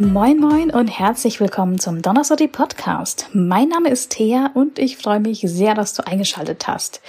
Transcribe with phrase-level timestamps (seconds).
[0.00, 3.30] Moin Moin und herzlich willkommen zum Donnerstag Podcast.
[3.32, 7.00] Mein Name ist Thea und ich freue mich sehr, dass du eingeschaltet hast.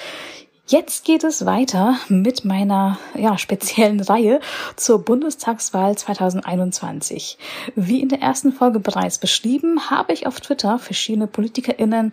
[0.65, 4.39] Jetzt geht es weiter mit meiner ja, speziellen Reihe
[4.75, 7.38] zur Bundestagswahl 2021.
[7.75, 12.11] Wie in der ersten Folge bereits beschrieben, habe ich auf Twitter verschiedene PolitikerInnen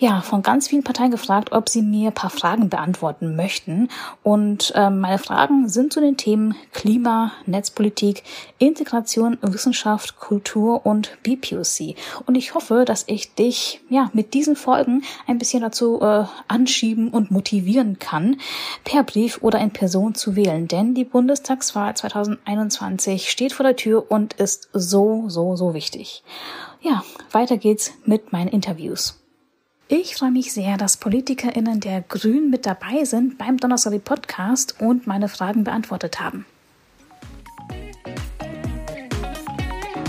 [0.00, 3.88] ja, von ganz vielen Parteien gefragt, ob sie mir ein paar Fragen beantworten möchten.
[4.22, 8.22] Und ähm, meine Fragen sind zu den Themen Klima, Netzpolitik,
[8.58, 11.96] Integration, Wissenschaft, Kultur und BPOC.
[12.26, 17.10] Und ich hoffe, dass ich dich ja mit diesen Folgen ein bisschen dazu äh, anschieben
[17.10, 18.36] und motivieren kann,
[18.84, 20.68] per Brief oder in Person zu wählen.
[20.68, 26.22] Denn die Bundestagswahl 2021 steht vor der Tür und ist so, so, so wichtig.
[26.80, 27.02] Ja,
[27.32, 29.18] weiter geht's mit meinen Interviews.
[29.90, 35.06] Ich freue mich sehr, dass PolitikerInnen der Grünen mit dabei sind beim Donnerstag Podcast und
[35.06, 36.44] meine Fragen beantwortet haben.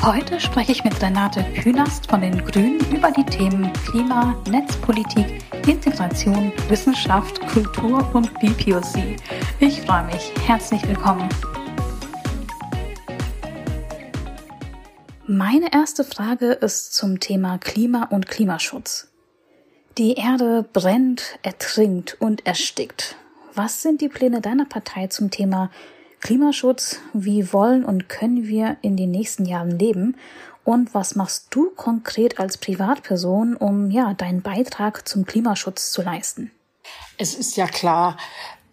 [0.04, 6.52] Heute spreche ich mit Renate Künast von den Grünen über die Themen Klima, Netzpolitik, Integration,
[6.68, 9.16] Wissenschaft, Kultur und BPOC.
[9.62, 10.34] Ich freue mich.
[10.46, 11.30] Herzlich willkommen.
[15.26, 19.10] Meine erste Frage ist zum Thema Klima und Klimaschutz.
[20.00, 23.18] Die Erde brennt, ertrinkt und erstickt.
[23.54, 25.70] Was sind die Pläne deiner Partei zum Thema
[26.22, 27.02] Klimaschutz?
[27.12, 30.16] Wie wollen und können wir in den nächsten Jahren leben?
[30.64, 36.52] Und was machst du konkret als Privatperson, um ja deinen Beitrag zum Klimaschutz zu leisten?
[37.18, 38.16] Es ist ja klar,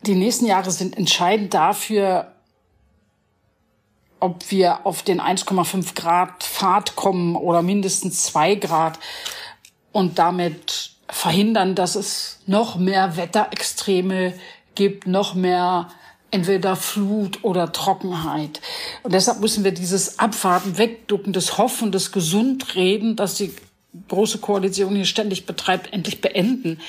[0.02, 2.34] die nächsten Jahre sind entscheidend dafür,
[4.20, 9.00] ob wir auf den 1,5 Grad Pfad kommen oder mindestens zwei Grad
[9.90, 14.34] und damit verhindern, dass es noch mehr Wetterextreme
[14.74, 15.88] gibt, noch mehr
[16.30, 18.60] entweder Flut oder Trockenheit.
[19.02, 23.54] Und deshalb müssen wir dieses Abwarten, Wegducken, das Hoffen, das Gesundreden, das die
[24.08, 26.80] große Koalition hier ständig betreibt, endlich beenden.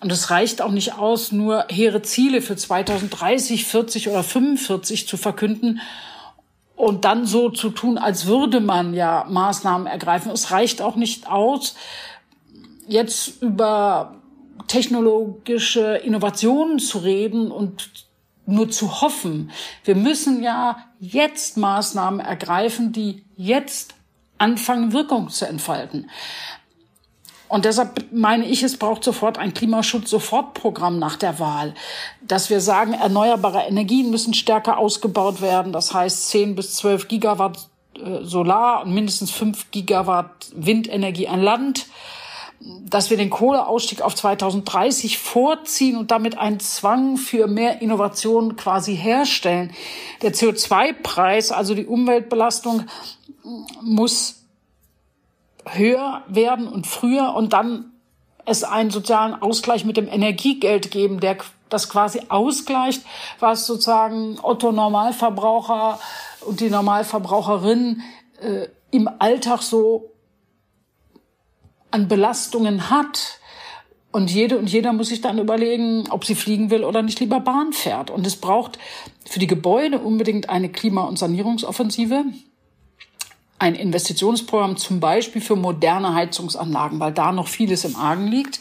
[0.00, 5.16] Und es reicht auch nicht aus, nur hehre Ziele für 2030, 40 oder 45 zu
[5.16, 5.80] verkünden
[6.76, 10.30] und dann so zu tun, als würde man ja Maßnahmen ergreifen.
[10.30, 11.74] Es reicht auch nicht aus,
[12.88, 14.16] jetzt über
[14.66, 18.06] technologische Innovationen zu reden und
[18.46, 19.50] nur zu hoffen.
[19.84, 23.94] Wir müssen ja jetzt Maßnahmen ergreifen, die jetzt
[24.38, 26.10] anfangen, Wirkung zu entfalten.
[27.48, 31.74] Und deshalb meine ich, es braucht sofort ein Klimaschutz-Sofortprogramm nach der Wahl,
[32.20, 35.72] dass wir sagen, erneuerbare Energien müssen stärker ausgebaut werden.
[35.72, 41.86] Das heißt 10 bis 12 Gigawatt äh, Solar und mindestens 5 Gigawatt Windenergie an Land
[42.60, 48.96] dass wir den Kohleausstieg auf 2030 vorziehen und damit einen Zwang für mehr Innovation quasi
[48.96, 49.72] herstellen.
[50.22, 52.84] Der CO2-Preis, also die Umweltbelastung,
[53.82, 54.42] muss
[55.66, 57.92] höher werden und früher und dann
[58.44, 61.36] es einen sozialen Ausgleich mit dem Energiegeld geben, der
[61.68, 63.04] das quasi ausgleicht,
[63.40, 66.00] was sozusagen Otto Normalverbraucher
[66.46, 68.02] und die Normalverbraucherin
[68.40, 70.10] äh, im Alltag so
[71.90, 73.38] an Belastungen hat.
[74.10, 77.40] Und jede und jeder muss sich dann überlegen, ob sie fliegen will oder nicht lieber
[77.40, 78.10] Bahn fährt.
[78.10, 78.78] Und es braucht
[79.28, 82.24] für die Gebäude unbedingt eine Klima- und Sanierungsoffensive.
[83.58, 88.60] Ein Investitionsprogramm zum Beispiel für moderne Heizungsanlagen, weil da noch vieles im Argen liegt.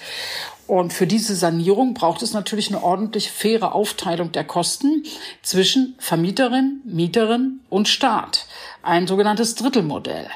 [0.68, 5.04] Und für diese Sanierung braucht es natürlich eine ordentlich faire Aufteilung der Kosten
[5.42, 8.48] zwischen Vermieterin, Mieterin und Staat.
[8.84, 10.28] Ein sogenanntes Drittelmodell.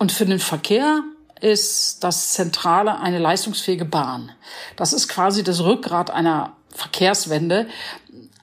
[0.00, 1.04] Und für den Verkehr
[1.40, 4.32] ist das Zentrale eine leistungsfähige Bahn.
[4.76, 7.68] Das ist quasi das Rückgrat einer Verkehrswende.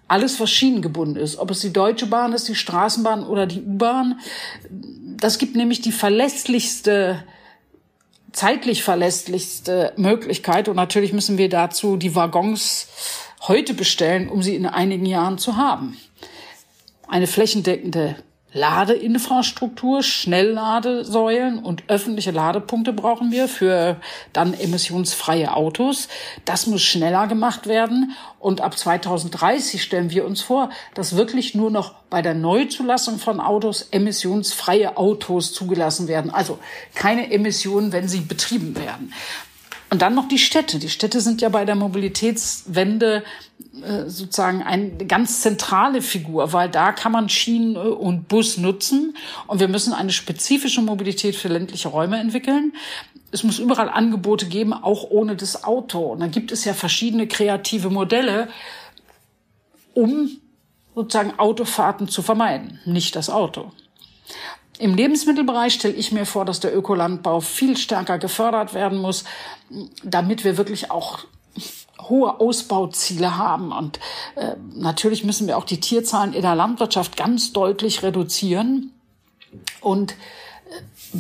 [0.08, 4.20] Alles, was schienengebunden ist, ob es die Deutsche Bahn ist, die Straßenbahn oder die U-Bahn,
[4.70, 7.24] das gibt nämlich die verlässlichste
[8.36, 10.68] zeitlich verlässlichste Möglichkeit.
[10.68, 12.88] Und natürlich müssen wir dazu die Waggons
[13.48, 15.98] heute bestellen, um sie in einigen Jahren zu haben.
[17.08, 18.16] Eine flächendeckende
[18.56, 23.98] Ladeinfrastruktur, Schnellladesäulen und öffentliche Ladepunkte brauchen wir für
[24.32, 26.08] dann emissionsfreie Autos.
[26.46, 28.16] Das muss schneller gemacht werden.
[28.40, 33.42] Und ab 2030 stellen wir uns vor, dass wirklich nur noch bei der Neuzulassung von
[33.42, 36.32] Autos emissionsfreie Autos zugelassen werden.
[36.32, 36.58] Also
[36.94, 39.12] keine Emissionen, wenn sie betrieben werden.
[39.90, 40.80] Und dann noch die Städte.
[40.80, 43.24] Die Städte sind ja bei der Mobilitätswende
[43.84, 49.16] äh, sozusagen eine ganz zentrale Figur, weil da kann man Schienen und Bus nutzen.
[49.48, 52.74] Und wir müssen eine spezifische Mobilität für ländliche Räume entwickeln.
[53.32, 56.00] Es muss überall Angebote geben, auch ohne das Auto.
[56.00, 58.50] Und da gibt es ja verschiedene kreative Modelle,
[59.94, 60.30] um
[60.96, 63.72] sozusagen Autofahrten zu vermeiden, nicht das Auto.
[64.78, 69.24] Im Lebensmittelbereich stelle ich mir vor, dass der Ökolandbau viel stärker gefördert werden muss,
[70.04, 71.20] damit wir wirklich auch
[72.02, 73.72] hohe Ausbauziele haben.
[73.72, 74.00] Und
[74.36, 78.92] äh, natürlich müssen wir auch die Tierzahlen in der Landwirtschaft ganz deutlich reduzieren
[79.82, 81.18] und äh,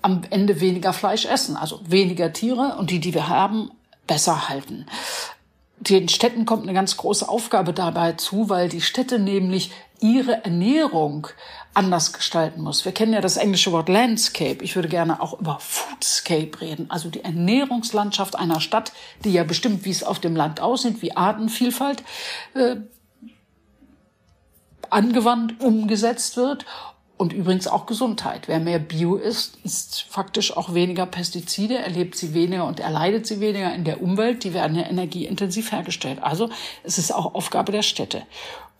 [0.00, 3.70] am Ende weniger Fleisch essen, also weniger Tiere und die, die wir haben,
[4.06, 4.86] besser halten.
[5.80, 9.70] Den Städten kommt eine ganz große Aufgabe dabei zu, weil die Städte nämlich
[10.00, 11.28] ihre Ernährung
[11.74, 12.84] anders gestalten muss.
[12.84, 14.62] Wir kennen ja das englische Wort Landscape.
[14.62, 18.92] Ich würde gerne auch über Foodscape reden, also die Ernährungslandschaft einer Stadt,
[19.24, 22.02] die ja bestimmt, wie es auf dem Land aussieht, wie Artenvielfalt
[22.54, 22.76] äh,
[24.90, 26.64] angewandt, umgesetzt wird.
[27.18, 28.46] Und übrigens auch Gesundheit.
[28.46, 33.40] Wer mehr Bio isst, isst faktisch auch weniger Pestizide, erlebt sie weniger und erleidet sie
[33.40, 34.44] weniger in der Umwelt.
[34.44, 36.22] Die werden ja energieintensiv hergestellt.
[36.22, 36.48] Also
[36.84, 38.22] es ist auch Aufgabe der Städte.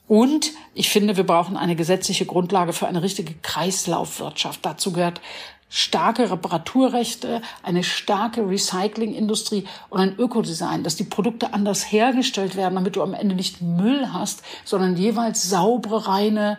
[0.06, 4.64] Und ich finde, wir brauchen eine gesetzliche Grundlage für eine richtige Kreislaufwirtschaft.
[4.64, 5.20] Dazu gehört
[5.68, 12.94] starke Reparaturrechte, eine starke Recyclingindustrie und ein Ökodesign, dass die Produkte anders hergestellt werden, damit
[12.94, 16.58] du am Ende nicht Müll hast, sondern jeweils saubere, reine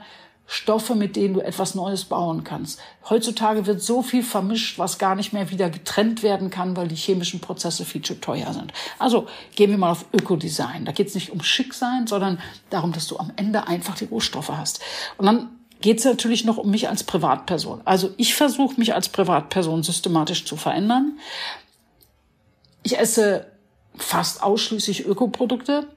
[0.52, 2.80] Stoffe, mit denen du etwas Neues bauen kannst.
[3.08, 6.96] Heutzutage wird so viel vermischt, was gar nicht mehr wieder getrennt werden kann, weil die
[6.96, 8.74] chemischen Prozesse viel zu teuer sind.
[8.98, 10.86] Also gehen wir mal auf Ökodesign.
[10.86, 12.40] Da geht es nicht um Schicksein, sondern
[12.72, 14.80] darum, dass du am Ende einfach die Rohstoffe hast.
[15.20, 15.50] Und dann
[15.82, 17.82] geht es natürlich noch um mich als Privatperson.
[17.86, 21.20] Also ich versuche mich als Privatperson systematisch zu verändern.
[22.82, 23.52] Ich esse
[23.96, 25.88] fast ausschließlich Ökoprodukte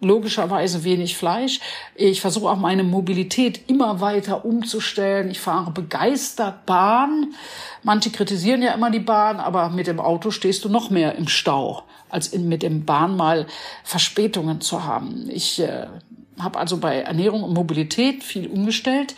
[0.00, 1.60] logischerweise wenig Fleisch.
[1.94, 5.30] Ich versuche auch meine Mobilität immer weiter umzustellen.
[5.30, 7.34] Ich fahre begeistert Bahn.
[7.82, 11.28] Manche kritisieren ja immer die Bahn, aber mit dem Auto stehst du noch mehr im
[11.28, 13.46] Stau, als in, mit dem Bahn mal
[13.84, 15.28] Verspätungen zu haben.
[15.30, 15.86] Ich äh,
[16.38, 19.14] habe also bei Ernährung und Mobilität viel umgestellt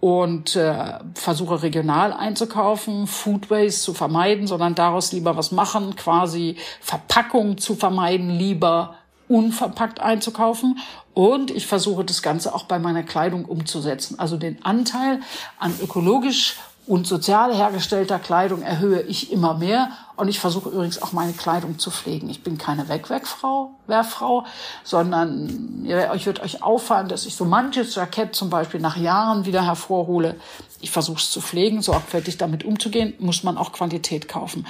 [0.00, 6.56] und äh, versuche regional einzukaufen, Food Waste zu vermeiden, sondern daraus lieber was machen, quasi
[6.80, 8.96] Verpackung zu vermeiden, lieber
[9.28, 10.78] unverpackt einzukaufen.
[11.14, 14.18] Und ich versuche das Ganze auch bei meiner Kleidung umzusetzen.
[14.18, 15.20] Also den Anteil
[15.58, 16.56] an ökologisch
[16.86, 19.90] und sozial hergestellter Kleidung erhöhe ich immer mehr.
[20.16, 22.28] Und ich versuche übrigens auch meine Kleidung zu pflegen.
[22.28, 24.44] Ich bin keine Wegwegfrau, Werffrau,
[24.82, 29.64] sondern euch wird euch auffallen, dass ich so manches Jackett zum Beispiel nach Jahren wieder
[29.64, 30.36] hervorhole.
[30.82, 34.66] Ich versuche es zu pflegen, sorgfältig damit umzugehen, muss man auch Quantität kaufen.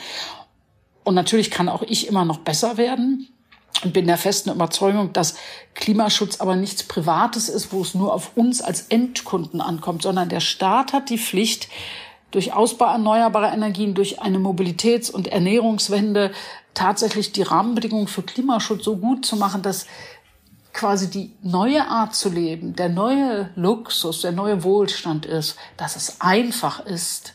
[1.03, 3.29] Und natürlich kann auch ich immer noch besser werden
[3.83, 5.35] und bin der festen Überzeugung, dass
[5.75, 10.41] Klimaschutz aber nichts Privates ist, wo es nur auf uns als Endkunden ankommt, sondern der
[10.41, 11.69] Staat hat die Pflicht,
[12.35, 16.33] durch Ausbau erneuerbarer Energien, durch eine Mobilitäts- und Ernährungswende
[16.75, 19.87] tatsächlich die Rahmenbedingungen für Klimaschutz so gut zu machen, dass
[20.73, 26.21] quasi die neue Art zu leben, der neue Luxus, der neue Wohlstand ist, dass es
[26.21, 27.35] einfach ist,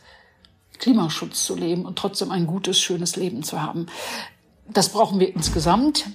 [0.80, 3.88] Klimaschutz zu leben und trotzdem ein gutes, schönes Leben zu haben.
[4.68, 6.06] Das brauchen wir insgesamt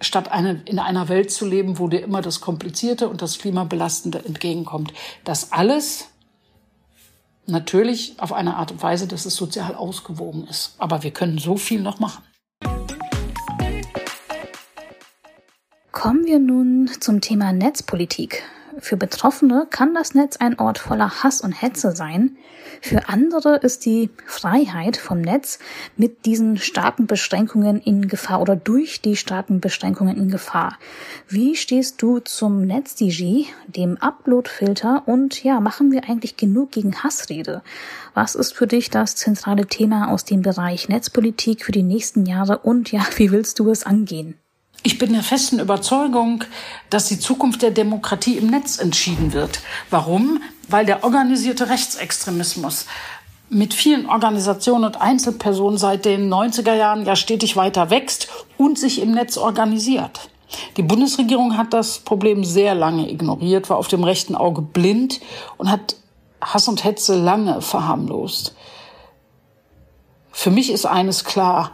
[0.00, 4.24] statt eine, in einer Welt zu leben, wo dir immer das Komplizierte und das Klimabelastende
[4.24, 4.92] entgegenkommt.
[5.24, 6.08] Das alles
[7.46, 10.74] natürlich auf eine Art und Weise, dass es sozial ausgewogen ist.
[10.78, 12.22] Aber wir können so viel noch machen.
[15.92, 18.44] Kommen wir nun zum Thema Netzpolitik.
[18.80, 22.36] Für Betroffene kann das Netz ein Ort voller Hass und Hetze sein.
[22.80, 25.58] Für andere ist die Freiheit vom Netz
[25.96, 30.78] mit diesen starken Beschränkungen in Gefahr oder durch die starken Beschränkungen in Gefahr.
[31.28, 37.62] Wie stehst du zum NetzDG, dem Uploadfilter und ja, machen wir eigentlich genug gegen Hassrede?
[38.14, 42.58] Was ist für dich das zentrale Thema aus dem Bereich Netzpolitik für die nächsten Jahre
[42.58, 44.34] und ja, wie willst du es angehen?
[44.82, 46.44] Ich bin der festen Überzeugung,
[46.88, 49.60] dass die Zukunft der Demokratie im Netz entschieden wird.
[49.90, 50.40] Warum?
[50.68, 52.86] Weil der organisierte Rechtsextremismus
[53.50, 59.00] mit vielen Organisationen und Einzelpersonen seit den 90er Jahren ja stetig weiter wächst und sich
[59.00, 60.28] im Netz organisiert.
[60.76, 65.20] Die Bundesregierung hat das Problem sehr lange ignoriert, war auf dem rechten Auge blind
[65.56, 65.96] und hat
[66.40, 68.54] Hass und Hetze lange verharmlost.
[70.30, 71.72] Für mich ist eines klar,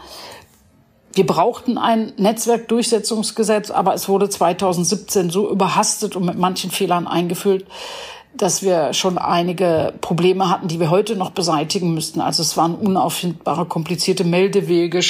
[1.14, 7.64] wir brauchten ein Netzwerkdurchsetzungsgesetz, aber es wurde 2017 so überhastet und mit manchen Fehlern eingeführt,
[8.37, 12.21] dass wir schon einige Probleme hatten, die wir heute noch beseitigen müssten.
[12.21, 15.00] Also es waren unauffindbare, komplizierte Meldewege,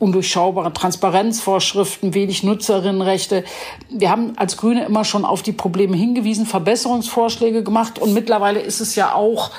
[0.00, 3.44] undurchschaubare Transparenzvorschriften, wenig Nutzerinnenrechte.
[3.90, 8.80] Wir haben als Grüne immer schon auf die Probleme hingewiesen, Verbesserungsvorschläge gemacht und mittlerweile ist
[8.80, 9.50] es ja auch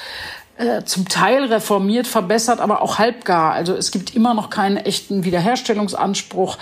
[0.60, 3.54] äh, zum Teil reformiert, verbessert, aber auch halbgar.
[3.54, 6.58] Also es gibt immer noch keinen echten Wiederherstellungsanspruch.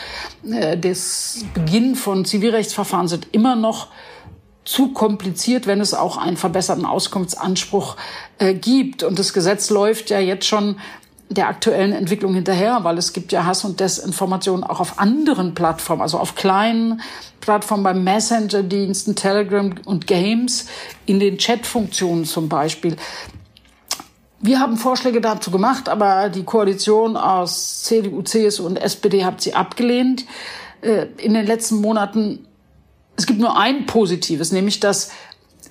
[0.47, 3.87] Äh, das Beginn von Zivilrechtsverfahren sind immer noch
[4.65, 7.95] zu kompliziert, wenn es auch einen verbesserten Auskunftsanspruch
[8.37, 9.01] äh, gibt.
[9.01, 10.75] Und das Gesetz läuft ja jetzt schon
[11.29, 16.03] der aktuellen Entwicklung hinterher, weil es gibt ja Hass und Desinformation auch auf anderen Plattformen,
[16.03, 17.01] also auf kleinen
[17.41, 20.67] Plattformen beim Messenger-Diensten, Telegram und Games,
[21.07, 22.95] in den Chat-Funktionen zum Beispiel.
[24.39, 29.55] Wir haben Vorschläge dazu gemacht, aber die Koalition aus CDU, CSU und SPD hat sie
[29.55, 30.25] abgelehnt.
[30.81, 32.45] Äh, in den letzten Monaten,
[33.15, 35.09] es gibt nur ein Positives, nämlich dass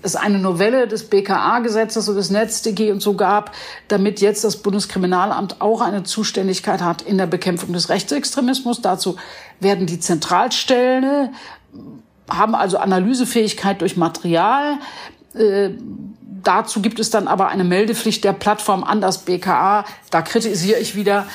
[0.02, 3.52] es eine Novelle des BKA-Gesetzes und des NetzDG und so gab,
[3.88, 8.82] damit jetzt das Bundeskriminalamt auch eine Zuständigkeit hat in der Bekämpfung des Rechtsextremismus.
[8.82, 9.16] Dazu
[9.60, 11.34] werden die Zentralstellen,
[12.28, 14.78] haben also Analysefähigkeit durch Material.
[15.34, 15.70] Äh,
[16.46, 19.84] dazu gibt es dann aber eine Meldepflicht der Plattform an das BKA.
[20.10, 21.26] Da kritisiere ich wieder,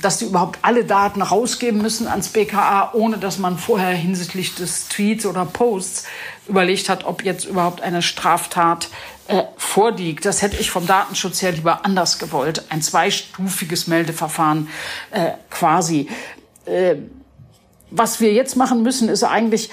[0.00, 4.88] dass die überhaupt alle Daten rausgeben müssen ans BKA, ohne dass man vorher hinsichtlich des
[4.88, 6.04] Tweets oder Posts
[6.48, 8.88] überlegt hat, ob jetzt überhaupt eine Straftat
[9.28, 10.24] äh, vorliegt.
[10.24, 12.64] Das hätte ich vom Datenschutz her lieber anders gewollt.
[12.70, 14.68] Ein zweistufiges Meldeverfahren
[15.10, 16.08] äh, quasi.
[16.64, 16.96] Äh,
[17.90, 19.70] was wir jetzt machen müssen, ist eigentlich,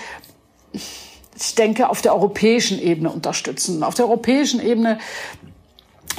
[1.37, 3.83] ich denke, auf der europäischen Ebene unterstützen.
[3.83, 4.97] Auf der europäischen Ebene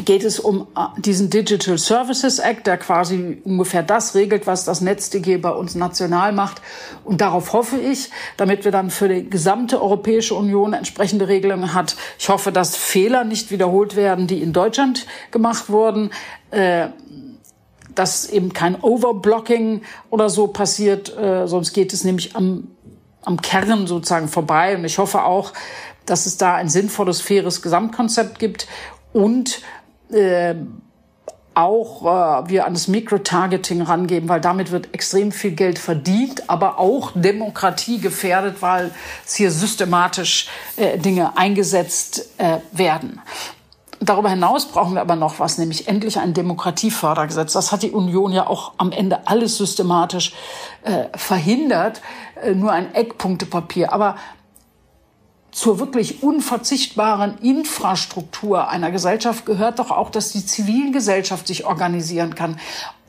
[0.04, 4.80] geht es um äh, diesen Digital Services Act, der quasi ungefähr das regelt, was das
[4.80, 6.60] NetzDG bei uns national macht.
[7.04, 11.96] Und darauf hoffe ich, damit wir dann für die gesamte Europäische Union entsprechende Regelungen hat.
[12.18, 16.10] Ich hoffe, dass Fehler nicht wiederholt werden, die in Deutschland gemacht wurden.
[16.50, 16.88] Äh,
[17.94, 19.80] dass eben kein Overblocking
[20.10, 22.75] oder so passiert, äh, sonst geht es nämlich am,
[23.26, 24.76] am Kern sozusagen vorbei.
[24.76, 25.52] Und ich hoffe auch,
[26.06, 28.66] dass es da ein sinnvolles, faires Gesamtkonzept gibt
[29.12, 29.60] und
[30.10, 30.54] äh,
[31.54, 36.78] auch äh, wir an das Mikrotargeting rangeben, weil damit wird extrem viel Geld verdient, aber
[36.78, 38.92] auch Demokratie gefährdet, weil
[39.24, 43.20] es hier systematisch äh, Dinge eingesetzt äh, werden.
[44.00, 47.54] Darüber hinaus brauchen wir aber noch was, nämlich endlich ein Demokratiefördergesetz.
[47.54, 50.34] Das hat die Union ja auch am Ende alles systematisch
[50.82, 52.02] äh, verhindert,
[52.54, 53.92] nur ein Eckpunktepapier.
[53.92, 54.16] Aber
[55.56, 62.60] zur wirklich unverzichtbaren Infrastruktur einer Gesellschaft gehört doch auch, dass die Zivilgesellschaft sich organisieren kann.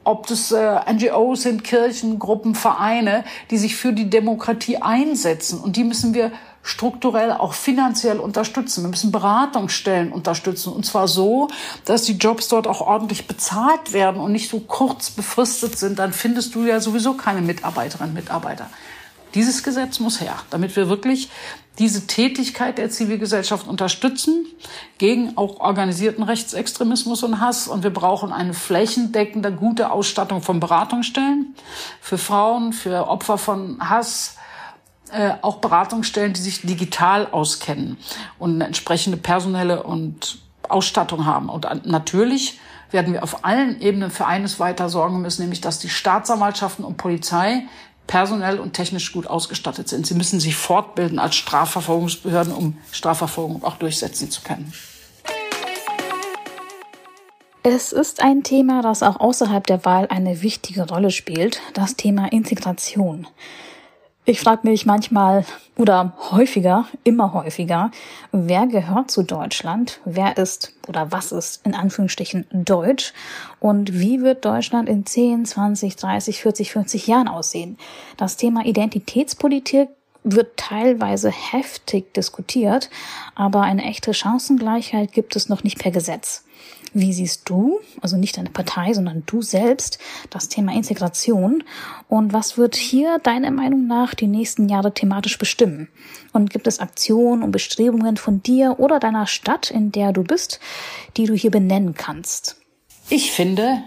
[0.05, 5.59] Ob das äh, NGOs sind, Kirchen, Gruppen, Vereine, die sich für die Demokratie einsetzen.
[5.59, 6.31] Und die müssen wir
[6.63, 8.83] strukturell auch finanziell unterstützen.
[8.83, 10.71] Wir müssen Beratungsstellen unterstützen.
[10.71, 11.49] Und zwar so,
[11.83, 15.99] dass die Jobs dort auch ordentlich bezahlt werden und nicht so kurz befristet sind.
[15.99, 18.69] Dann findest du ja sowieso keine Mitarbeiterinnen und Mitarbeiter.
[19.33, 21.29] Dieses Gesetz muss her, damit wir wirklich
[21.79, 24.45] diese Tätigkeit der Zivilgesellschaft unterstützen
[24.97, 27.67] gegen auch organisierten Rechtsextremismus und Hass.
[27.67, 31.53] Und wir brauchen eine flächendeckende, gute Ausstattung von Beratungsstellen
[32.01, 34.37] für Frauen, für Opfer von Hass,
[35.11, 37.97] äh, auch Beratungsstellen, die sich digital auskennen
[38.39, 41.49] und eine entsprechende personelle und Ausstattung haben.
[41.49, 42.59] Und natürlich
[42.91, 46.97] werden wir auf allen Ebenen für eines weiter sorgen müssen, nämlich dass die Staatsanwaltschaften und
[46.97, 47.65] Polizei
[48.07, 50.07] personell und technisch gut ausgestattet sind.
[50.07, 54.73] Sie müssen sich fortbilden als Strafverfolgungsbehörden, um Strafverfolgung auch durchsetzen zu können.
[57.63, 62.31] Es ist ein Thema, das auch außerhalb der Wahl eine wichtige Rolle spielt, das Thema
[62.31, 63.27] Integration.
[64.23, 65.45] Ich frage mich manchmal
[65.77, 67.91] oder häufiger, immer häufiger,
[68.33, 70.01] wer gehört zu Deutschland?
[70.03, 73.13] Wer ist oder was ist in Anführungsstrichen Deutsch?
[73.59, 77.77] Und wie wird Deutschland in 10, 20, 30, 40, 50 Jahren aussehen?
[78.15, 79.89] Das Thema Identitätspolitik
[80.23, 82.89] wird teilweise heftig diskutiert,
[83.35, 86.43] aber eine echte Chancengleichheit gibt es noch nicht per Gesetz.
[86.93, 89.99] Wie siehst du, also nicht deine Partei, sondern du selbst,
[90.29, 91.63] das Thema Integration?
[92.07, 95.89] Und was wird hier deiner Meinung nach die nächsten Jahre thematisch bestimmen?
[96.33, 100.59] Und gibt es Aktionen und Bestrebungen von dir oder deiner Stadt, in der du bist,
[101.17, 102.55] die du hier benennen kannst?
[103.09, 103.83] Ich finde,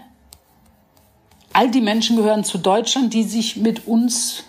[1.53, 4.43] all die Menschen gehören zu Deutschland, die sich mit uns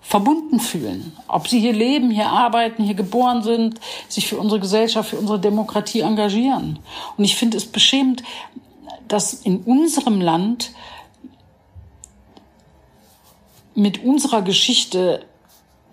[0.00, 1.16] verbunden fühlen.
[1.28, 5.38] Ob sie hier leben, hier arbeiten, hier geboren sind, sich für unsere Gesellschaft, für unsere
[5.38, 6.80] Demokratie engagieren.
[7.16, 8.24] Und ich finde es beschämend,
[9.06, 10.72] dass in unserem Land
[13.76, 15.24] mit unserer Geschichte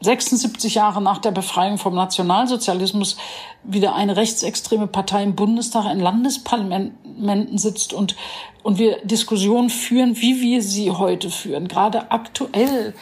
[0.01, 3.17] 76 Jahre nach der Befreiung vom Nationalsozialismus
[3.63, 8.15] wieder eine rechtsextreme Partei im Bundestag, in Landesparlamenten sitzt und,
[8.63, 11.67] und wir Diskussionen führen, wie wir sie heute führen.
[11.67, 12.93] Gerade aktuell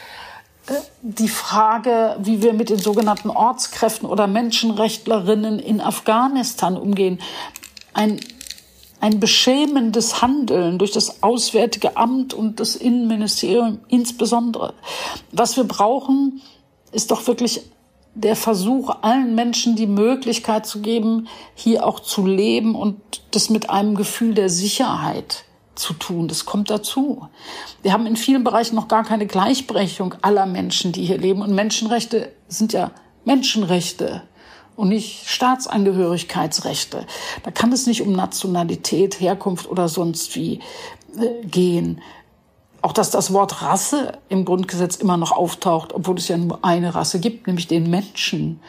[1.01, 7.19] die Frage, wie wir mit den sogenannten Ortskräften oder Menschenrechtlerinnen in Afghanistan umgehen.
[7.93, 8.19] Ein,
[8.99, 14.73] ein beschämendes Handeln durch das Auswärtige Amt und das Innenministerium insbesondere.
[15.31, 16.41] Was wir brauchen,
[16.95, 17.61] ist doch wirklich
[18.15, 22.95] der Versuch, allen Menschen die Möglichkeit zu geben, hier auch zu leben und
[23.31, 25.43] das mit einem Gefühl der Sicherheit
[25.75, 26.29] zu tun.
[26.29, 27.27] Das kommt dazu.
[27.81, 31.41] Wir haben in vielen Bereichen noch gar keine Gleichberechtigung aller Menschen, die hier leben.
[31.41, 32.91] Und Menschenrechte sind ja
[33.25, 34.23] Menschenrechte
[34.77, 37.05] und nicht Staatsangehörigkeitsrechte.
[37.43, 40.59] Da kann es nicht um Nationalität, Herkunft oder sonst wie
[41.17, 42.01] äh, gehen.
[42.86, 46.94] Auch dass das Wort Rasse im Grundgesetz immer noch auftaucht, obwohl es ja nur eine
[46.94, 48.60] Rasse gibt, nämlich den Menschen,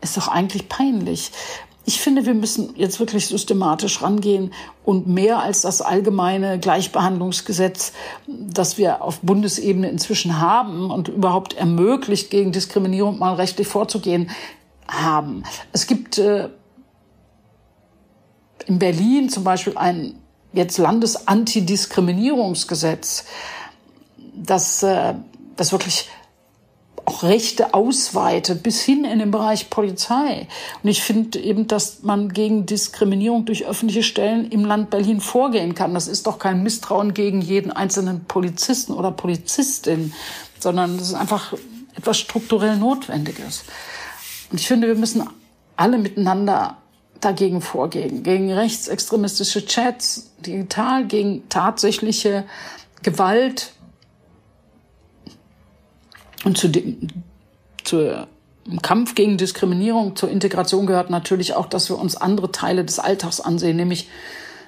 [0.00, 1.32] ist doch eigentlich peinlich.
[1.84, 4.54] Ich finde, wir müssen jetzt wirklich systematisch rangehen
[4.86, 7.92] und mehr als das allgemeine Gleichbehandlungsgesetz,
[8.26, 14.30] das wir auf Bundesebene inzwischen haben und überhaupt ermöglicht, gegen Diskriminierung mal rechtlich vorzugehen,
[14.88, 15.42] haben.
[15.74, 16.48] Es gibt äh,
[18.64, 20.22] in Berlin zum Beispiel ein
[20.56, 23.24] jetzt Landesantidiskriminierungsgesetz,
[24.34, 25.14] das, äh,
[25.56, 26.08] das wirklich
[27.06, 30.48] auch Rechte ausweitet bis hin in den Bereich Polizei.
[30.82, 35.74] Und ich finde eben, dass man gegen Diskriminierung durch öffentliche Stellen im Land Berlin vorgehen
[35.74, 35.94] kann.
[35.94, 40.12] Das ist doch kein Misstrauen gegen jeden einzelnen Polizisten oder Polizistin,
[40.58, 41.54] sondern das ist einfach
[41.94, 43.64] etwas strukturell Notwendiges.
[44.50, 45.22] Und ich finde, wir müssen
[45.76, 46.78] alle miteinander
[47.20, 52.44] dagegen vorgehen, gegen rechtsextremistische Chats, digital, gegen tatsächliche
[53.02, 53.72] Gewalt,
[56.44, 57.08] und zu dem,
[57.82, 58.28] zur
[58.66, 62.98] im Kampf gegen Diskriminierung, zur Integration gehört natürlich auch, dass wir uns andere Teile des
[62.98, 64.08] Alltags ansehen, nämlich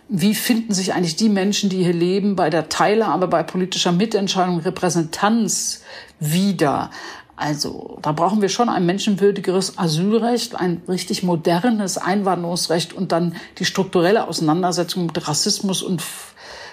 [0.08, 4.60] wie finden sich eigentlich die Menschen, die hier leben, bei der Teilhabe, bei politischer Mitentscheidung,
[4.60, 5.82] Repräsentanz
[6.18, 6.90] wieder.
[7.38, 13.64] Also da brauchen wir schon ein menschenwürdigeres Asylrecht, ein richtig modernes Einwanderungsrecht und dann die
[13.64, 16.02] strukturelle Auseinandersetzung mit Rassismus und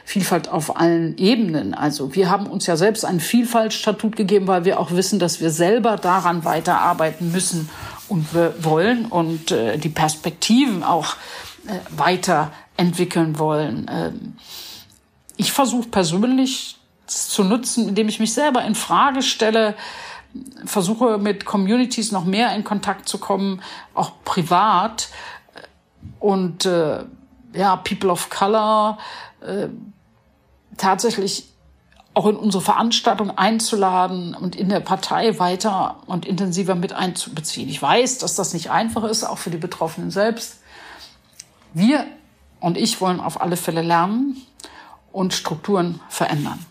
[0.06, 1.76] Vielfalt auf allen Ebenen.
[1.76, 5.52] Also wir haben uns ja selbst ein Vielfaltstatut gegeben, weil wir auch wissen, dass wir
[5.52, 7.70] selber daran weiterarbeiten müssen
[8.08, 11.16] und wir wollen und äh, die Perspektiven auch
[11.68, 13.90] äh, weiterentwickeln wollen.
[13.92, 14.34] Ähm,
[15.38, 19.76] ich versuche persönlich zu nutzen, indem ich mich selber in Frage stelle,
[20.66, 23.62] versuche mit Communities noch mehr in Kontakt zu kommen,
[23.94, 25.10] auch privat
[26.20, 27.04] und äh,
[27.54, 28.98] ja, People of Color,
[29.42, 29.68] äh,
[30.78, 31.50] tatsächlich
[32.14, 37.68] auch in unsere Veranstaltung einzuladen und in der Partei weiter und intensiver mit einzubeziehen.
[37.68, 40.60] Ich weiß, dass das nicht einfach ist, auch für die Betroffenen selbst.
[41.74, 42.06] Wir
[42.62, 44.42] und ich wollen auf alle Fälle lernen
[45.12, 46.66] und Strukturen verändern.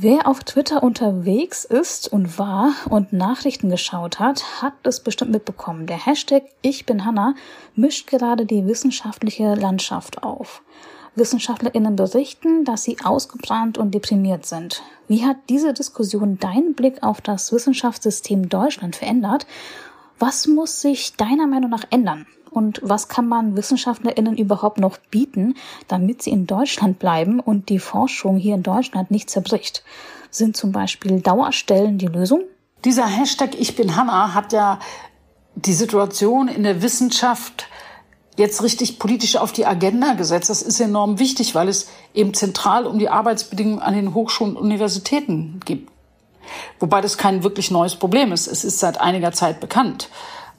[0.00, 5.88] Wer auf Twitter unterwegs ist und war und Nachrichten geschaut hat, hat es bestimmt mitbekommen.
[5.88, 7.34] Der Hashtag Ich bin Hanna
[7.74, 10.62] mischt gerade die wissenschaftliche Landschaft auf.
[11.16, 14.84] WissenschaftlerInnen berichten, dass sie ausgebrannt und deprimiert sind.
[15.08, 19.48] Wie hat diese Diskussion deinen Blick auf das Wissenschaftssystem Deutschland verändert?
[20.20, 22.24] Was muss sich deiner Meinung nach ändern?
[22.50, 25.54] Und was kann man WissenschaftlerInnen überhaupt noch bieten,
[25.86, 29.84] damit sie in Deutschland bleiben und die Forschung hier in Deutschland nicht zerbricht?
[30.30, 32.42] Sind zum Beispiel Dauerstellen die Lösung?
[32.84, 34.78] Dieser Hashtag Ich bin Hanna hat ja
[35.54, 37.66] die Situation in der Wissenschaft
[38.36, 40.48] jetzt richtig politisch auf die Agenda gesetzt.
[40.48, 44.62] Das ist enorm wichtig, weil es eben zentral um die Arbeitsbedingungen an den Hochschulen und
[44.62, 45.88] Universitäten geht.
[46.78, 48.46] Wobei das kein wirklich neues Problem ist.
[48.46, 50.08] Es ist seit einiger Zeit bekannt.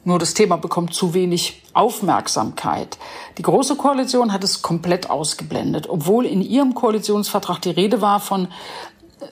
[0.06, 2.98] Nur das Thema bekommt zu wenig Aufmerksamkeit.
[3.38, 8.48] Die Große Koalition hat es komplett ausgeblendet, obwohl in ihrem Koalitionsvertrag die Rede war von
[9.20, 9.26] äh,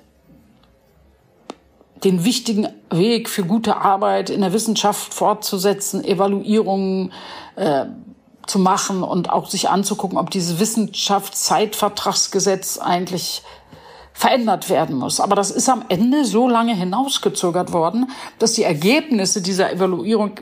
[2.04, 7.14] den wichtigen Weg für gute Arbeit in der Wissenschaft fortzusetzen, Evaluierungen
[7.56, 7.86] äh,
[8.46, 13.42] zu machen und auch sich anzugucken, ob dieses Wissenschaftszeitvertragsgesetz eigentlich
[14.12, 15.20] verändert werden muss.
[15.20, 20.40] Aber das ist am Ende so lange hinausgezögert worden, dass die Ergebnisse dieser Evaluierung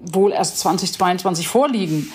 [0.00, 2.12] wohl erst 2022 vorliegen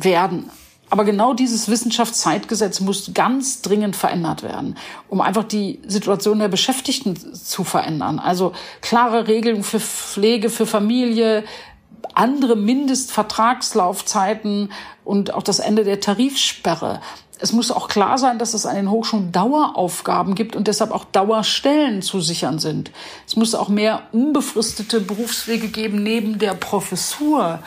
[0.00, 0.50] werden.
[0.90, 7.34] Aber genau dieses Wissenschaftszeitgesetz muss ganz dringend verändert werden, um einfach die Situation der Beschäftigten
[7.34, 8.18] zu verändern.
[8.18, 11.44] Also klare Regeln für Pflege, für Familie,
[12.14, 14.72] andere Mindestvertragslaufzeiten
[15.04, 17.02] und auch das Ende der Tarifsperre
[17.40, 21.04] es muss auch klar sein, dass es an den Hochschulen Daueraufgaben gibt und deshalb auch
[21.04, 22.90] Dauerstellen zu sichern sind.
[23.26, 27.60] Es muss auch mehr unbefristete Berufswege geben neben der Professur.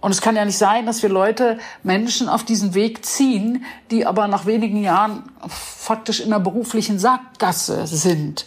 [0.00, 4.04] Und es kann ja nicht sein, dass wir Leute, Menschen auf diesen Weg ziehen, die
[4.06, 8.46] aber nach wenigen Jahren faktisch in der beruflichen Sackgasse sind.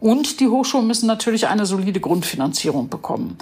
[0.00, 3.38] Und die Hochschulen müssen natürlich eine solide Grundfinanzierung bekommen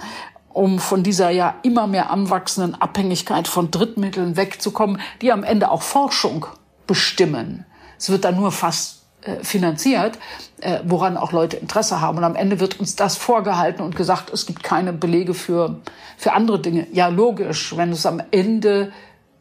[0.53, 5.81] um von dieser ja immer mehr anwachsenden Abhängigkeit von Drittmitteln wegzukommen, die am Ende auch
[5.81, 6.45] Forschung
[6.87, 7.65] bestimmen.
[7.97, 10.19] Es wird dann nur fast äh, finanziert,
[10.61, 12.17] äh, woran auch Leute Interesse haben.
[12.17, 15.81] Und am Ende wird uns das vorgehalten und gesagt, es gibt keine Belege für,
[16.17, 16.87] für andere Dinge.
[16.91, 18.91] Ja, logisch, wenn es am Ende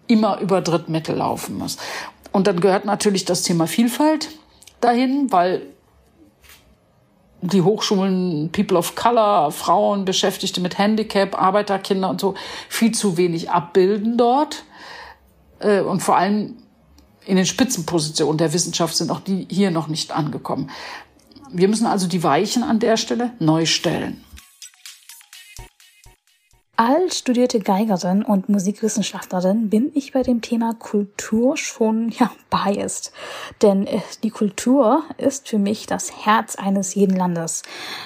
[0.06, 1.78] immer über Drittmittel laufen muss.
[2.32, 4.30] Und dann gehört natürlich das Thema Vielfalt
[4.80, 5.62] dahin, weil
[7.42, 12.34] die Hochschulen People of Color, Frauen, Beschäftigte mit Handicap, Arbeiterkinder und so
[12.68, 14.64] viel zu wenig abbilden dort.
[15.58, 16.56] Äh, und vor allem
[17.26, 20.70] in den Spitzenpositionen der Wissenschaft sind auch die hier noch nicht angekommen.
[21.50, 24.24] Wir müssen also die Weichen an der Stelle neu stellen.
[26.78, 33.12] Als studierte Geigerin und Musikwissenschaftlerin bin ich bei dem Thema Kultur schon ja biased,
[33.60, 37.62] denn äh, die Kultur ist für mich das Herz eines jeden Landes.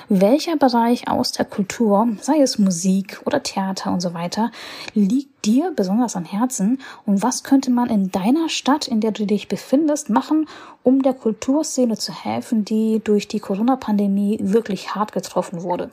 [0.08, 4.50] Welcher Bereich aus der Kultur, sei es Musik oder Theater und so weiter,
[4.94, 9.26] liegt dir besonders am Herzen und was könnte man in deiner Stadt, in der du
[9.26, 10.48] dich befindest, machen,
[10.82, 15.92] um der Kulturszene zu helfen, die durch die Corona-Pandemie wirklich hart getroffen wurde?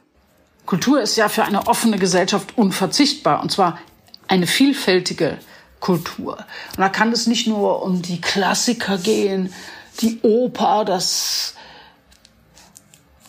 [0.65, 3.79] Kultur ist ja für eine offene Gesellschaft unverzichtbar, und zwar
[4.27, 5.37] eine vielfältige
[5.79, 6.37] Kultur.
[6.37, 9.53] Und da kann es nicht nur um die Klassiker gehen,
[9.99, 11.55] die Oper, das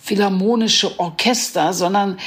[0.03, 2.19] philharmonische Orchester, sondern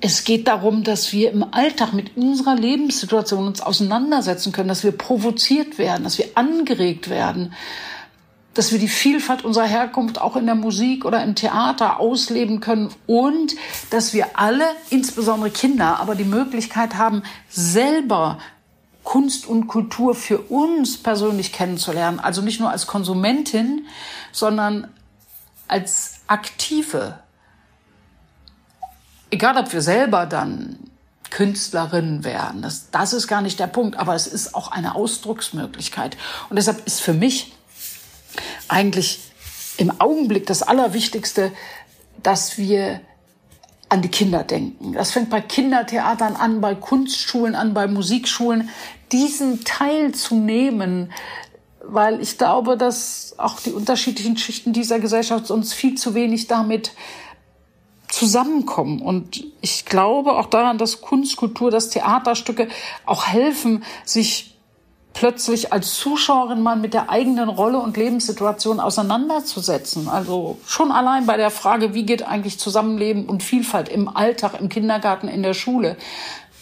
[0.00, 4.92] es geht darum, dass wir im Alltag mit unserer Lebenssituation uns auseinandersetzen können, dass wir
[4.92, 7.52] provoziert werden, dass wir angeregt werden,
[8.56, 12.90] dass wir die Vielfalt unserer Herkunft auch in der Musik oder im Theater ausleben können
[13.06, 13.54] und
[13.90, 18.38] dass wir alle, insbesondere Kinder, aber die Möglichkeit haben, selber
[19.04, 22.18] Kunst und Kultur für uns persönlich kennenzulernen.
[22.18, 23.86] Also nicht nur als Konsumentin,
[24.32, 24.88] sondern
[25.68, 27.18] als Aktive.
[29.30, 30.78] Egal, ob wir selber dann
[31.30, 32.62] Künstlerin werden.
[32.62, 36.16] Das, das ist gar nicht der Punkt, aber es ist auch eine Ausdrucksmöglichkeit.
[36.48, 37.55] Und deshalb ist für mich
[38.68, 39.20] eigentlich
[39.76, 41.52] im Augenblick das Allerwichtigste,
[42.22, 43.00] dass wir
[43.88, 44.94] an die Kinder denken.
[44.94, 48.68] Das fängt bei Kindertheatern an, bei Kunstschulen an, bei Musikschulen,
[49.12, 51.12] diesen Teil zu nehmen,
[51.84, 56.92] weil ich glaube, dass auch die unterschiedlichen Schichten dieser Gesellschaft uns viel zu wenig damit
[58.08, 59.00] zusammenkommen.
[59.00, 62.68] Und ich glaube auch daran, dass Kunst, Kultur, dass Theaterstücke
[63.04, 64.55] auch helfen, sich
[65.16, 70.08] plötzlich als Zuschauerin mal mit der eigenen Rolle und Lebenssituation auseinanderzusetzen.
[70.08, 74.68] Also schon allein bei der Frage, wie geht eigentlich Zusammenleben und Vielfalt im Alltag, im
[74.68, 75.96] Kindergarten, in der Schule,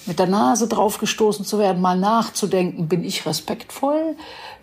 [0.06, 4.16] mit der Nase draufgestoßen zu werden, mal nachzudenken, bin ich respektvoll,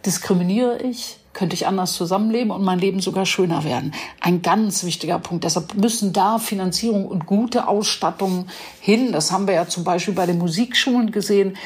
[0.06, 3.94] diskriminiere ich, könnte ich anders zusammenleben und mein Leben sogar schöner werden.
[4.20, 5.44] Ein ganz wichtiger Punkt.
[5.44, 8.48] Deshalb müssen da Finanzierung und gute Ausstattung
[8.80, 9.12] hin.
[9.12, 11.58] Das haben wir ja zum Beispiel bei den Musikschulen gesehen,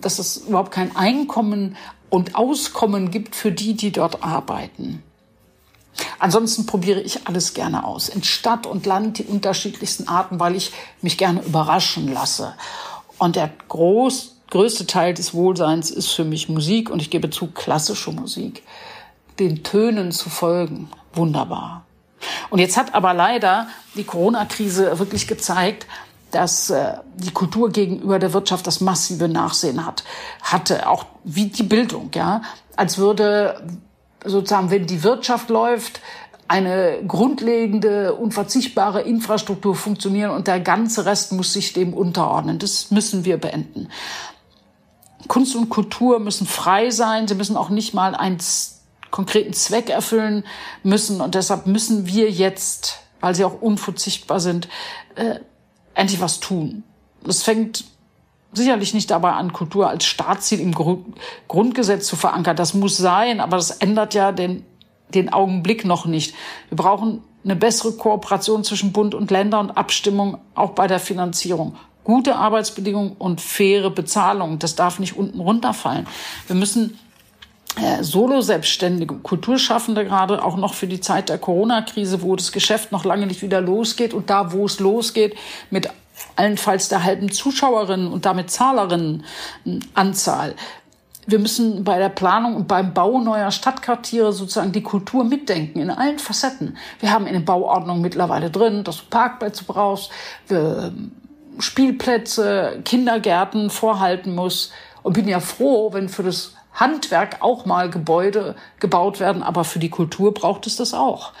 [0.00, 1.76] dass es überhaupt kein Einkommen
[2.10, 5.02] und Auskommen gibt für die, die dort arbeiten.
[6.18, 8.08] Ansonsten probiere ich alles gerne aus.
[8.08, 12.54] In Stadt und Land die unterschiedlichsten Arten, weil ich mich gerne überraschen lasse.
[13.18, 17.48] Und der groß größte Teil des Wohlseins ist für mich Musik und ich gebe zu,
[17.48, 18.62] klassische Musik.
[19.38, 21.84] Den Tönen zu folgen, wunderbar.
[22.50, 25.86] Und jetzt hat aber leider die Corona-Krise wirklich gezeigt,
[26.30, 30.04] dass äh, die Kultur gegenüber der Wirtschaft das massive Nachsehen hat,
[30.42, 32.42] hatte, auch wie die Bildung, ja,
[32.76, 33.62] als würde
[34.24, 36.00] sozusagen, wenn die Wirtschaft läuft,
[36.48, 42.58] eine grundlegende, unverzichtbare Infrastruktur funktionieren und der ganze Rest muss sich dem unterordnen.
[42.58, 43.88] Das müssen wir beenden.
[45.28, 48.38] Kunst und Kultur müssen frei sein, sie müssen auch nicht mal einen
[49.10, 50.44] konkreten Zweck erfüllen
[50.82, 51.20] müssen.
[51.20, 54.68] Und deshalb müssen wir jetzt, weil sie auch unverzichtbar sind,
[55.14, 55.40] äh,
[55.94, 56.82] endlich was tun.
[57.24, 57.84] Das fängt
[58.52, 61.16] sicherlich nicht dabei an, Kultur als Staatsziel im Grund
[61.48, 62.56] Grundgesetz zu verankern.
[62.56, 64.64] Das muss sein, aber das ändert ja den,
[65.14, 66.34] den Augenblick noch nicht.
[66.68, 71.76] Wir brauchen eine bessere Kooperation zwischen Bund und Länder und Abstimmung auch bei der Finanzierung
[72.06, 74.60] gute Arbeitsbedingungen und faire Bezahlung.
[74.60, 76.06] Das darf nicht unten runterfallen.
[76.46, 77.00] Wir müssen
[77.82, 83.04] äh, Solo-Selbstständige, Kulturschaffende gerade auch noch für die Zeit der Corona-Krise, wo das Geschäft noch
[83.04, 85.34] lange nicht wieder losgeht und da, wo es losgeht,
[85.70, 85.90] mit
[86.36, 90.54] allenfalls der halben Zuschauerinnen und damit Zahlerinnenanzahl.
[91.26, 95.90] Wir müssen bei der Planung und beim Bau neuer Stadtquartiere sozusagen die Kultur mitdenken in
[95.90, 96.76] allen Facetten.
[97.00, 100.12] Wir haben in den Bauordnungen mittlerweile drin, dass du Parkplätze brauchst.
[100.46, 100.92] Wir
[101.58, 104.72] Spielplätze, Kindergärten vorhalten muss.
[105.02, 109.78] Und bin ja froh, wenn für das Handwerk auch mal Gebäude gebaut werden, aber für
[109.78, 111.32] die Kultur braucht es das auch.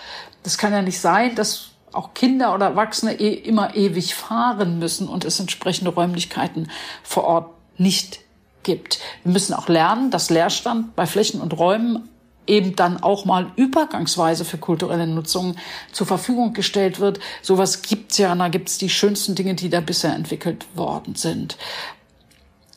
[0.42, 5.08] Das kann ja nicht sein, dass auch Kinder oder Erwachsene eh immer ewig fahren müssen
[5.08, 6.70] und es entsprechende Räumlichkeiten
[7.02, 8.20] vor Ort nicht
[8.62, 9.00] gibt.
[9.22, 12.08] Wir müssen auch lernen, dass Leerstand bei Flächen und Räumen
[12.46, 15.56] eben dann auch mal übergangsweise für kulturelle Nutzung
[15.92, 17.20] zur Verfügung gestellt wird.
[17.42, 21.56] Sowas gibt's ja, und da gibt's die schönsten Dinge, die da bisher entwickelt worden sind.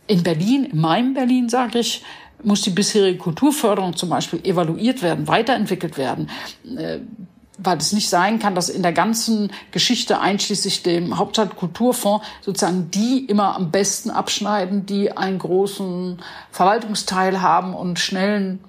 [0.07, 2.03] In Berlin, in meinem Berlin, sage ich,
[2.41, 6.29] muss die bisherige Kulturförderung zum Beispiel evaluiert werden, weiterentwickelt werden
[6.77, 6.99] äh,
[7.61, 13.25] weil es nicht sein kann, dass in der ganzen Geschichte einschließlich dem Hauptstadtkulturfonds sozusagen die
[13.25, 18.63] immer am besten abschneiden, die einen großen Verwaltungsteil haben und schnellen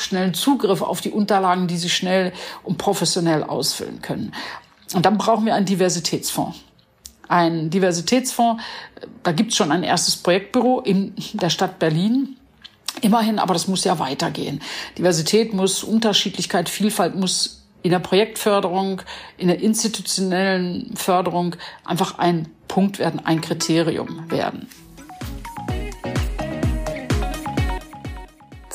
[0.00, 2.32] schnellen Zugriff auf die Unterlagen, die sie schnell
[2.62, 4.32] und professionell ausfüllen können.
[4.94, 6.58] Und dann brauchen wir einen Diversitätsfonds.
[7.28, 8.62] Ein Diversitätsfonds,
[9.22, 12.36] da gibt es schon ein erstes Projektbüro in der Stadt Berlin.
[13.02, 14.60] Immerhin, aber das muss ja weitergehen.
[14.96, 19.02] Diversität muss, Unterschiedlichkeit, Vielfalt muss in der Projektförderung,
[19.36, 24.68] in der institutionellen Förderung einfach ein Punkt werden, ein Kriterium werden.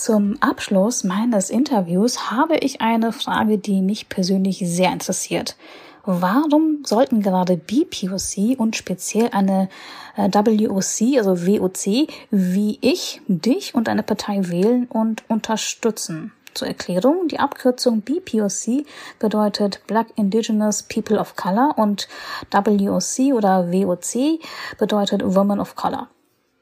[0.03, 5.55] Zum Abschluss meines Interviews habe ich eine Frage, die mich persönlich sehr interessiert.
[6.03, 9.69] Warum sollten gerade BPOC und speziell eine
[10.17, 16.33] äh, WOC, also WOC, wie ich, dich und eine Partei wählen und unterstützen?
[16.53, 18.85] Zur Erklärung, die Abkürzung BPOC
[19.19, 22.09] bedeutet Black Indigenous People of Color und
[22.51, 24.41] WOC oder WOC
[24.77, 26.09] bedeutet Women of Color.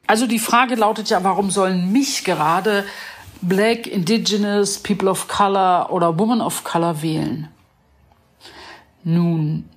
[0.06, 2.84] Also die Frage lautet ja, warum sollen mich gerade
[3.42, 7.48] Black, Indigenous, People of Color oder Women of Color wählen?
[9.04, 9.68] Nun,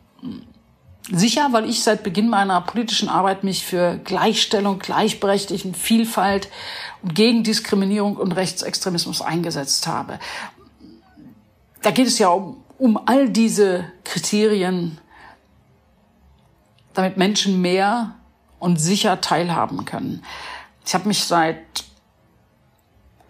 [1.11, 6.49] Sicher, weil ich seit Beginn meiner politischen Arbeit mich für Gleichstellung, Gleichberechtigung, Vielfalt
[7.03, 10.17] und gegen Diskriminierung und Rechtsextremismus eingesetzt habe.
[11.83, 14.97] Da geht es ja um, um all diese Kriterien,
[16.95, 18.15] damit Menschen mehr
[18.57, 20.23] und sicher teilhaben können.
[20.87, 21.59] Ich habe mich seit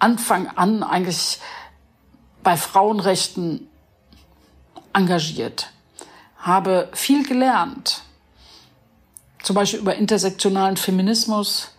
[0.06, 1.40] Anfang an eigentlich
[2.44, 3.68] bei Frauenrechten
[4.94, 5.72] engagiert
[6.46, 8.04] habe viel gelernt,
[9.42, 11.72] zum Beispiel über intersektionalen Feminismus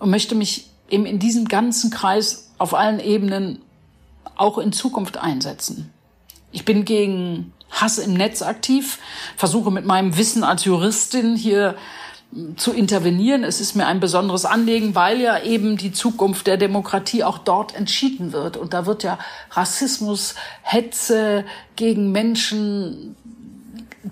[0.00, 3.62] und möchte mich eben in diesem ganzen Kreis auf allen Ebenen
[4.34, 5.92] auch in Zukunft einsetzen.
[6.50, 8.98] Ich bin gegen Hass im Netz aktiv,
[9.36, 11.76] versuche mit meinem Wissen als Juristin hier
[12.56, 13.42] zu intervenieren.
[13.42, 17.74] Es ist mir ein besonderes Anliegen, weil ja eben die Zukunft der Demokratie auch dort
[17.74, 18.56] entschieden wird.
[18.56, 19.18] Und da wird ja
[19.50, 23.16] Rassismus, Hetze gegen Menschen,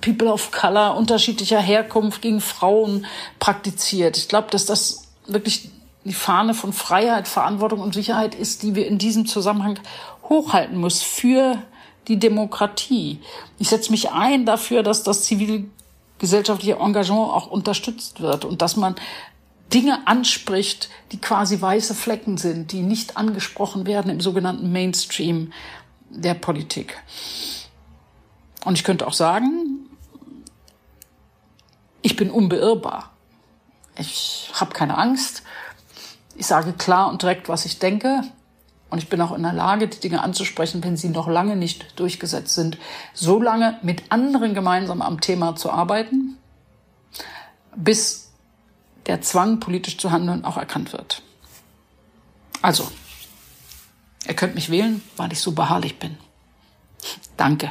[0.00, 3.06] People of Color unterschiedlicher Herkunft gegen Frauen
[3.38, 4.16] praktiziert.
[4.16, 5.70] Ich glaube, dass das wirklich
[6.04, 9.78] die Fahne von Freiheit, Verantwortung und Sicherheit ist, die wir in diesem Zusammenhang
[10.28, 11.62] hochhalten muss für
[12.08, 13.20] die Demokratie.
[13.58, 15.26] Ich setze mich ein dafür, dass das
[16.18, 18.96] zivilgesellschaftliche Engagement auch unterstützt wird und dass man
[19.72, 25.52] Dinge anspricht, die quasi weiße Flecken sind, die nicht angesprochen werden im sogenannten Mainstream
[26.10, 26.98] der Politik.
[28.64, 29.86] Und ich könnte auch sagen,
[32.02, 33.12] ich bin unbeirrbar.
[33.96, 35.42] Ich habe keine Angst.
[36.34, 38.22] Ich sage klar und direkt, was ich denke.
[38.90, 41.98] Und ich bin auch in der Lage, die Dinge anzusprechen, wenn sie noch lange nicht
[41.98, 42.78] durchgesetzt sind.
[43.12, 46.38] So lange mit anderen gemeinsam am Thema zu arbeiten,
[47.76, 48.30] bis
[49.06, 51.22] der Zwang, politisch zu handeln, auch erkannt wird.
[52.62, 52.90] Also,
[54.26, 56.16] ihr könnt mich wählen, weil ich so beharrlich bin.
[57.36, 57.70] Danke.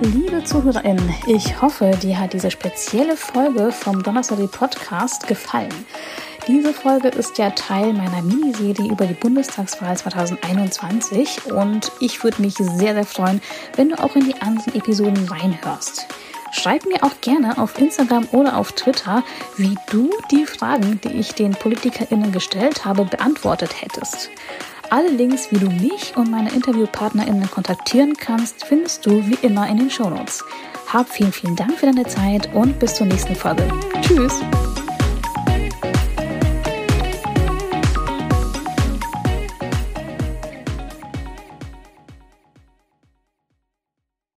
[0.00, 5.72] Liebe ZuhörerInnen, ich hoffe, dir hat diese spezielle Folge vom Donnerstag Podcast gefallen.
[6.46, 12.54] Diese Folge ist ja Teil meiner Miniserie über die Bundestagswahl 2021 und ich würde mich
[12.54, 13.40] sehr, sehr freuen,
[13.76, 16.06] wenn du auch in die anderen Episoden reinhörst.
[16.52, 19.24] Schreib mir auch gerne auf Instagram oder auf Twitter,
[19.56, 24.30] wie du die Fragen, die ich den PolitikerInnen gestellt habe, beantwortet hättest.
[24.90, 29.78] Alle Links, wie du mich und meine InterviewpartnerInnen kontaktieren kannst, findest du wie immer in
[29.78, 30.44] den Shownotes.
[30.92, 33.66] Hab vielen, vielen Dank für deine Zeit und bis zur nächsten Folge.
[34.02, 34.40] Tschüss!